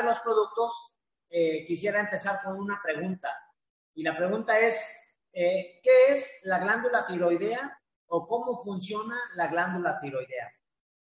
[0.00, 3.28] de los productos, eh, quisiera empezar con una pregunta.
[3.94, 10.00] Y la pregunta es, eh, ¿qué es la glándula tiroidea o cómo funciona la glándula
[10.00, 10.50] tiroidea?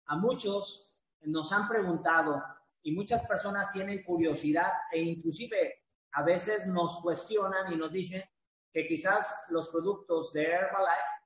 [0.06, 2.42] A muchos nos han preguntado
[2.82, 8.22] y muchas personas tienen curiosidad e inclusive a veces nos cuestionan y nos dicen
[8.72, 11.22] que quizás los productos de Herbalife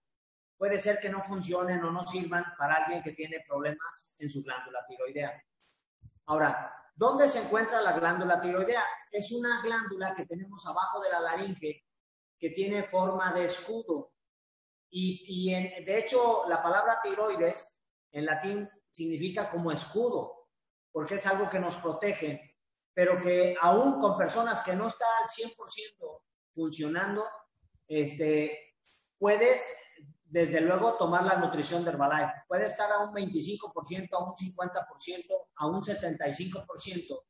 [0.57, 4.43] puede ser que no funcionen o no sirvan para alguien que tiene problemas en su
[4.43, 5.43] glándula tiroidea.
[6.27, 8.82] Ahora, ¿dónde se encuentra la glándula tiroidea?
[9.12, 11.84] Es una glándula que tenemos abajo de la laringe
[12.38, 14.12] que tiene forma de escudo.
[14.91, 20.48] Y, de hecho, la palabra tiroides en latín significa como escudo,
[20.90, 22.56] porque es algo que nos protege,
[22.95, 26.23] pero que aún con personas que no están al 100%
[26.54, 27.28] funcionando,
[27.87, 28.74] este,
[29.18, 29.76] puedes
[30.29, 32.33] desde luego tomar la nutrición de Herbalife.
[32.48, 35.27] Puede estar a un 25%, a un 50%,
[35.57, 37.25] a un 75%,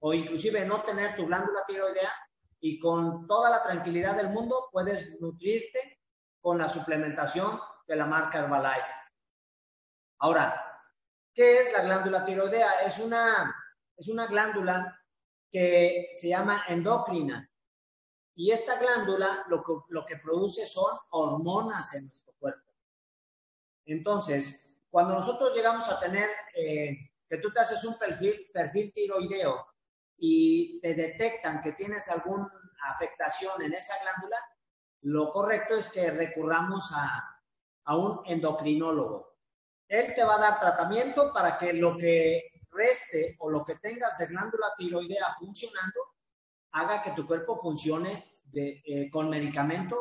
[0.00, 2.12] o inclusive no tener tu glándula tiroidea
[2.60, 6.00] y con toda la tranquilidad del mundo puedes nutrirte
[6.40, 8.94] con la suplementación de la marca Herbalife.
[10.18, 10.62] Ahora,
[11.34, 12.82] ¿qué es la glándula tiroidea?
[12.84, 13.54] Es una,
[13.96, 14.96] es una glándula
[15.50, 17.48] que se llama endocrina.
[18.34, 22.72] Y esta glándula lo que, produce son hormonas en nuestro cuerpo.
[23.84, 29.66] Entonces, cuando nosotros llegamos a tener eh, que tú te haces un perfil, perfil tiroideo
[30.16, 32.50] y te detectan que tienes alguna
[32.94, 34.38] afectación en esa glándula,
[35.02, 37.40] lo correcto es que recurramos a,
[37.84, 39.36] a un endocrinólogo.
[39.88, 44.16] Él te va a dar tratamiento para que lo que reste o lo que tengas
[44.18, 46.00] de glándula tiroidea funcionando
[46.72, 49.96] haga que tu cuerpo funcione eh, con medicamento,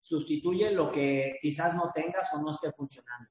[0.00, 3.30] sustituye lo que quizás no tengas o no esté funcionando.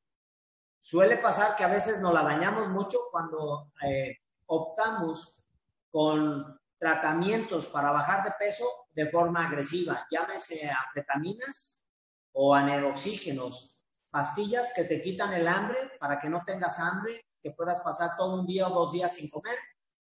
[0.80, 5.44] Suele pasar que a veces nos la dañamos mucho cuando eh, optamos
[5.90, 11.86] con tratamientos para bajar de peso de forma agresiva, llámese anfetaminas
[12.34, 17.80] o aneroxígenos, pastillas que te quitan el hambre para que no tengas hambre, que puedas
[17.80, 19.58] pasar todo un día o dos días sin comer.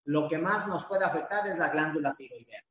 [0.07, 2.63] Lo que más nos puede afectar es la glándula tiroidea.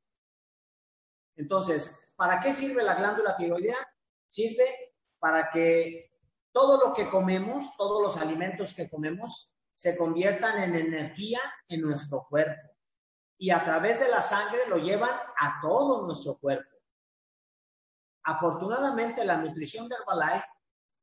[1.35, 3.77] Entonces, ¿para qué sirve la glándula tiroidea?
[4.25, 6.11] Sirve para que
[6.51, 12.25] todo lo que comemos, todos los alimentos que comemos, se conviertan en energía en nuestro
[12.27, 12.75] cuerpo.
[13.37, 16.75] Y a través de la sangre lo llevan a todo nuestro cuerpo.
[18.23, 20.47] Afortunadamente, la nutrición de Herbalife,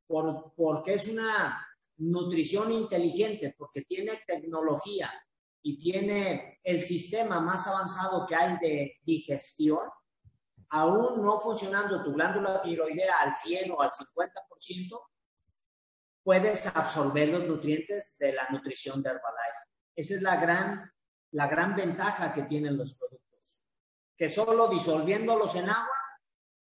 [0.05, 1.65] por, porque es una
[1.95, 5.13] nutrición inteligente, porque tiene tecnología
[5.67, 9.79] y tiene el sistema más avanzado que hay de digestión,
[10.69, 15.01] aún no funcionando tu glándula tiroidea al 100 o al 50%,
[16.23, 19.65] puedes absorber los nutrientes de la nutrición de Herbalife.
[19.95, 20.93] Esa es la gran,
[21.31, 23.63] la gran ventaja que tienen los productos,
[24.15, 25.97] que solo disolviéndolos en agua,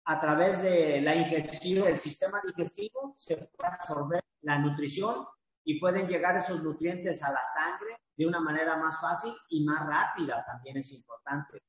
[0.04, 5.26] a través de la ingestión del sistema digestivo, se puede absorber la nutrición
[5.64, 9.86] y pueden llegar esos nutrientes a la sangre de una manera más fácil y más
[9.86, 11.62] rápida, también es importante.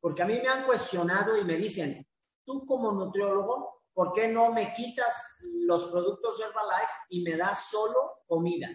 [0.00, 2.06] Porque a mí me han cuestionado y me dicen,
[2.44, 8.22] tú como nutriólogo, ¿por qué no me quitas los productos Herbalife y me das solo
[8.26, 8.68] comida?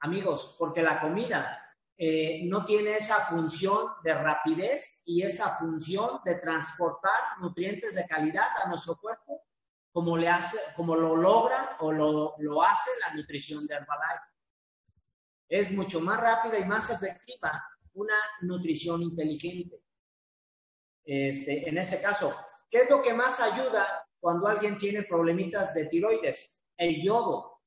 [0.00, 1.60] Amigos, porque la comida
[1.96, 8.48] eh, no tiene esa función de rapidez y esa función de transportar nutrientes de calidad
[8.62, 9.43] a nuestro cuerpo
[9.94, 10.16] como,
[10.96, 14.24] lo logra o lo, hace la nutrición de Herbalife.
[15.48, 19.80] Es mucho más rápida y más efectiva una nutrición inteligente.
[21.04, 22.34] Este, en este caso,
[22.68, 26.66] ¿qué es lo que más ayuda cuando alguien tiene problemitas de tiroides?
[26.76, 27.60] El yodo.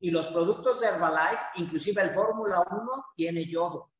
[0.00, 3.90] Y los productos de Herbalife, inclusive el Fórmula 1, tiene yodo.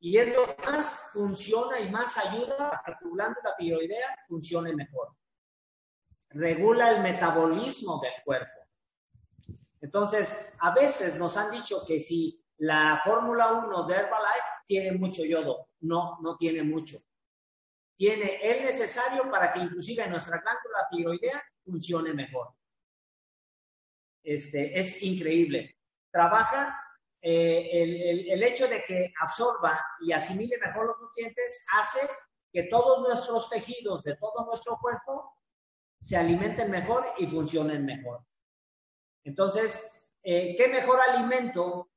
[0.00, 5.16] Y es lo más funciona y más ayuda a que glándula tiroidea funcione mejor.
[6.34, 8.62] Regula el metabolismo del cuerpo.
[9.80, 15.24] Entonces, a veces nos han dicho que si la Fórmula 1 de Herbalife tiene mucho
[15.24, 15.68] yodo.
[15.80, 16.98] No, no tiene mucho.
[17.96, 22.54] Tiene el necesario para que inclusive nuestra glándula tiroidea funcione mejor.
[24.22, 25.76] Este, es increíble.
[26.12, 26.78] Trabaja
[27.20, 32.00] eh, el, el hecho de que absorba y asimile mejor los nutrientes hace
[32.52, 35.36] que todos nuestros tejidos de todo nuestro cuerpo
[36.02, 38.26] se alimenten mejor y funcionen mejor.
[39.22, 41.92] Entonces, eh, ¿qué mejor alimento,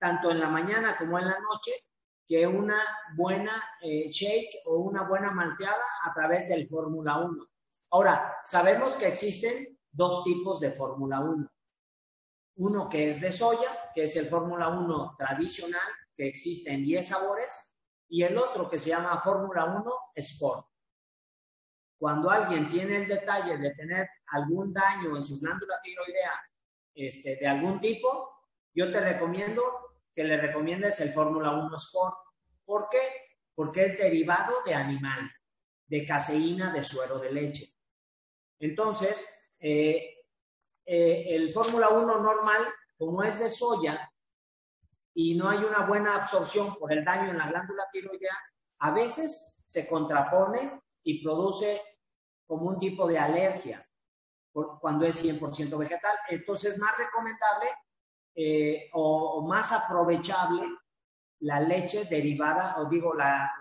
[0.00, 1.70] tanto en la mañana como en la noche,
[2.26, 2.76] que una
[3.14, 7.46] buena eh, shake o una buena malteada a través del Fórmula 1.
[7.92, 11.48] Ahora, sabemos que existen dos tipos de Fórmula 1.
[12.56, 17.06] Uno que es de soya, que es el Fórmula 1 tradicional, que existe en 10
[17.06, 17.78] sabores,
[18.08, 19.84] y el otro que se llama Fórmula 1
[20.16, 20.66] Sport.
[21.98, 26.32] Cuando alguien tiene el detalle de tener algún daño en su glándula tiroidea
[26.94, 28.30] este, de algún tipo,
[28.74, 29.62] yo te recomiendo
[30.14, 32.16] que le recomiendes el Fórmula 1 Sport.
[32.64, 32.98] ¿Por qué?
[33.54, 35.30] Porque es derivado de animal,
[35.86, 37.72] de caseína de suero de leche.
[38.58, 40.16] Entonces, eh,
[40.84, 42.62] eh, el Fórmula 1 normal,
[42.98, 44.12] como es de soya
[45.14, 48.36] y no hay una buena absorción por el daño en la glándula tiroidea,
[48.80, 51.80] a veces se contrapone y produce
[52.46, 53.88] como un tipo de alergia
[54.80, 56.16] cuando es 100% vegetal.
[56.28, 57.68] Entonces, es más recomendable
[58.34, 60.62] eh, o, más aprovechable
[61.40, 63.52] la leche derivada, o digo, la,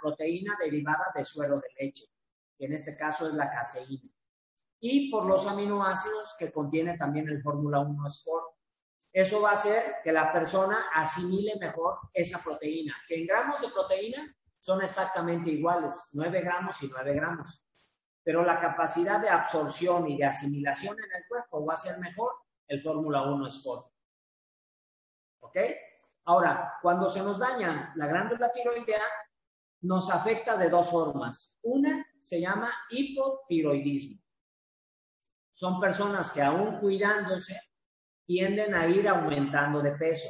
[0.00, 2.04] proteína derivada de suero de leche,
[2.56, 4.10] que en este caso es la caseína
[4.80, 8.56] y por los aminoácidos que contiene también el Fórmula 1 Sport.
[9.12, 13.68] Eso va a hacer que la persona asimile mejor esa proteína, que en gramos de
[13.68, 17.64] proteína son exactamente iguales, 9 gramos y 9 gramos.
[18.22, 22.32] Pero la capacidad de absorción y de asimilación en el cuerpo va a ser mejor
[22.68, 23.92] el Fórmula 1 Sport.
[25.40, 25.56] ¿Ok?
[26.26, 29.02] Ahora, cuando se nos daña la glándula tiroidea,
[29.80, 31.58] nos afecta de dos formas.
[31.62, 34.22] Una se llama hipotiroidismo
[35.52, 37.60] son personas que aún cuidándose
[38.26, 40.28] tienden a ir aumentando de peso.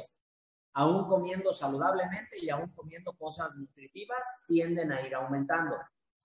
[0.73, 5.77] Aún comiendo saludablemente y aún comiendo cosas nutritivas, tienden a ir aumentando.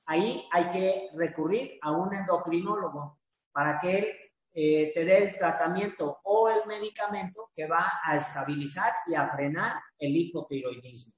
[0.06, 3.18] Ahí hay que recurrir a un endocrinólogo
[3.52, 4.06] para que él
[4.54, 9.80] eh, te dé el tratamiento o el medicamento que va a estabilizar y a frenar
[9.98, 11.14] el hipotiroidismo.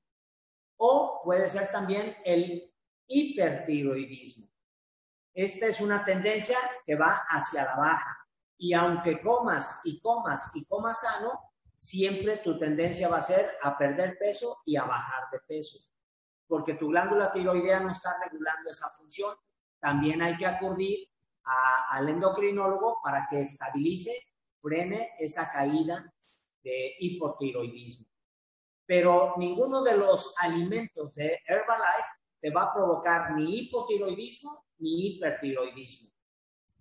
[0.76, 2.72] O puede ser también el
[3.06, 4.48] hipertiroidismo.
[5.34, 8.26] Esta es una tendencia que va hacia la baja.
[8.58, 11.49] Y aunque comas y comas y comas sano,
[11.80, 15.78] siempre tu tendencia va a ser a perder peso y a bajar de peso.
[16.46, 19.34] Porque tu glándula tiroidea no está regulando esa función.
[19.78, 21.08] También hay que acudir
[21.42, 24.12] al endocrinólogo para que estabilice,
[24.60, 26.12] frene esa caída
[26.62, 28.06] de hipotiroidismo.
[28.84, 32.12] Pero ninguno de los alimentos de Herbalife
[32.42, 36.10] te va a provocar ni hipotiroidismo ni hipertiroidismo.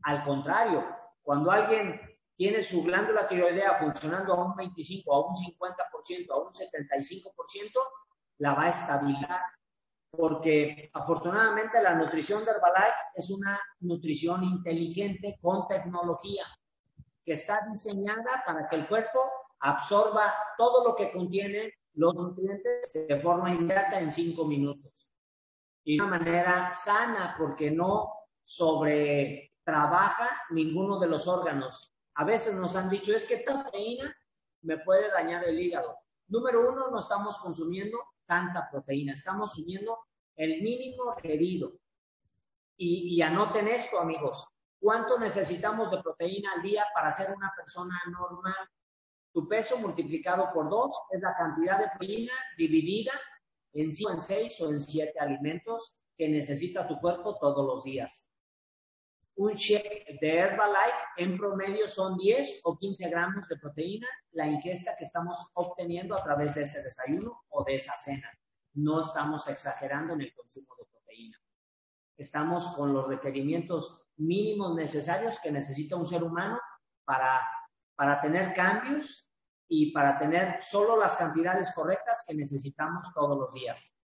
[0.01, 0.85] Al contrario,
[1.21, 2.01] cuando alguien
[2.39, 7.71] tiene su glándula tiroidea funcionando a un 25, a un 50%, a un 75%,
[8.37, 9.41] la va a estabilizar.
[10.09, 16.45] Porque afortunadamente la nutrición de Herbalife es una nutrición inteligente con tecnología
[17.25, 19.19] que está diseñada para que el cuerpo
[19.59, 25.11] absorba todo lo que contiene los nutrientes de forma inmediata en cinco minutos
[25.83, 31.93] y de una manera sana porque no sobre trabaja ninguno de los órganos.
[32.19, 34.13] A veces nos han dicho, es que esta proteína
[34.63, 35.99] me puede dañar el hígado.
[36.27, 39.97] Número uno, no estamos consumiendo tanta proteína, estamos consumiendo
[40.35, 41.71] el mínimo requerido.
[42.75, 44.45] Y, y anoten esto, amigos,
[44.81, 48.67] ¿cuánto necesitamos de proteína al día para ser una persona normal?
[49.31, 53.13] Tu peso multiplicado por dos es la cantidad de proteína dividida
[53.71, 58.29] en 5, en 6 o en 7 alimentos que necesita tu cuerpo todos los días.
[59.39, 64.97] Un shake de Herbalife en promedio son 10 o 15 gramos de proteína, la ingesta
[64.97, 68.29] que estamos obteniendo a través de ese desayuno o de esa cena.
[68.73, 71.37] No estamos exagerando en el consumo de proteína.
[72.17, 76.59] Estamos con los requerimientos mínimos necesarios que necesita un ser humano
[77.05, 77.41] para,
[77.95, 79.29] para tener cambios
[79.69, 83.95] y para tener solo las cantidades correctas que necesitamos todos los días.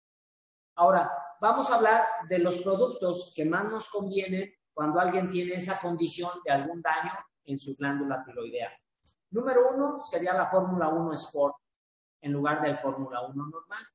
[0.76, 5.80] Ahora, vamos a hablar de los productos que más nos convienen cuando alguien tiene esa
[5.80, 7.14] condición de algún daño
[7.46, 8.70] en su glándula tiroidea.
[9.30, 11.56] Número uno sería la Fórmula 1 Sport
[12.22, 13.88] en lugar del Fórmula 1 normal.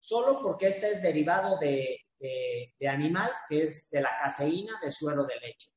[0.00, 5.24] Solo porque este es derivado de, de, animal, que es de la caseína de suero
[5.24, 5.70] de leche.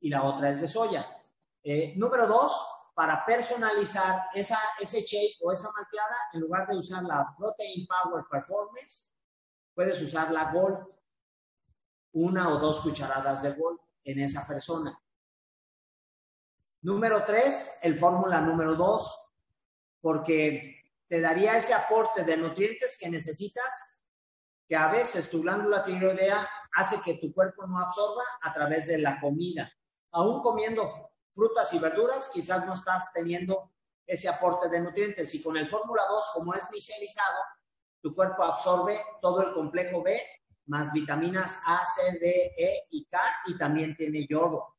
[0.00, 1.24] Y la otra es de soya.
[1.64, 7.02] Eh, número dos, para personalizar esa, ese shake o esa malteada, en lugar de usar
[7.02, 9.12] la Protein Power Performance,
[9.74, 10.86] puedes usar la Gold,
[12.16, 14.98] una o dos cucharadas de Gold en esa persona.
[16.80, 19.20] Número tres, el fórmula número dos,
[20.00, 24.02] porque te daría ese aporte de nutrientes que necesitas,
[24.66, 28.98] que a veces tu glándula tiroidea hace que tu cuerpo no absorba a través de
[28.98, 29.70] la comida.
[30.12, 30.88] Aún comiendo
[31.34, 33.72] frutas y verduras, quizás no estás teniendo
[34.06, 35.34] ese aporte de nutrientes.
[35.34, 37.40] Y con el fórmula 2, como es micelizado,
[38.00, 40.18] tu cuerpo absorbe todo el complejo B
[40.66, 44.76] más vitaminas A, C, D, E y K y también tiene yodo.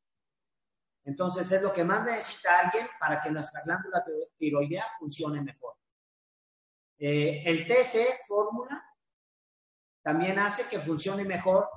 [1.04, 4.04] Entonces es lo que más necesita alguien para que nuestra glándula
[4.38, 5.74] tiroidea funcione mejor.
[6.98, 8.84] Eh, el TC fórmula
[10.02, 11.68] también hace que funcione mejor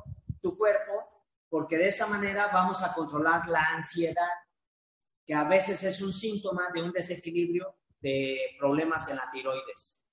[0.41, 1.11] tu cuerpo
[1.47, 4.29] porque de esa manera vamos a controlar la ansiedad,
[5.25, 10.05] que a veces es un síntoma de un desequilibrio de problemas en la tiroides.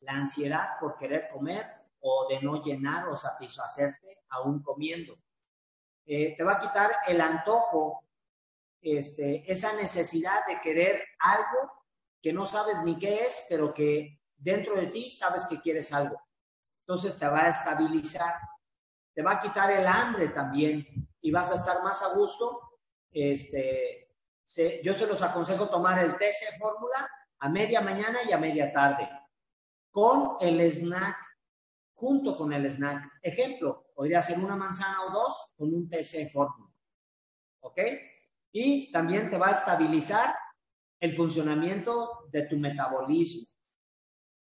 [0.00, 5.18] La ansiedad por querer comer o de no llenar o satisfacerte aún comiendo.
[6.04, 8.04] Eh, te va a quitar el antojo,
[8.80, 11.72] este, esa necesidad de querer algo
[12.20, 16.20] que no sabes ni qué es, pero que dentro de ti sabes que quieres algo.
[16.80, 18.34] Entonces te va a estabilizar,
[19.14, 20.86] te va a quitar el hambre también
[21.20, 22.78] y vas a estar más a gusto.
[23.12, 24.08] Este,
[24.82, 29.08] yo se los aconsejo tomar el TC fórmula a media mañana y a media tarde,
[29.90, 31.16] con el snack,
[32.02, 33.20] junto con el snack.
[33.22, 36.74] Ejemplo, podría ser una manzana o dos con un TC fórmula.
[37.60, 37.78] ¿Ok?
[38.50, 40.34] Y también te va a estabilizar
[40.98, 43.46] el funcionamiento de tu metabolismo.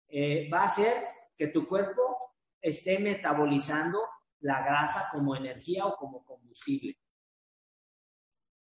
[0.09, 0.95] Eh, va a hacer
[1.37, 3.99] que tu cuerpo esté metabolizando
[4.41, 6.97] la grasa como energía o como combustible.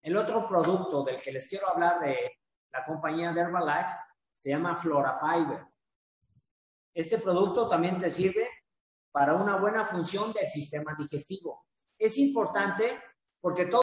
[0.01, 2.17] El otro producto del que les quiero hablar de
[2.71, 3.95] la compañía de Herbalife
[4.33, 5.67] se llama Flora Fiber.
[6.95, 8.60] Este producto también te sirve
[9.11, 11.65] para una buena función del sistema digestivo.
[11.97, 12.99] Es importante
[13.39, 13.79] porque todo